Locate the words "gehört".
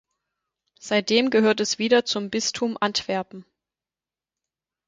1.29-1.59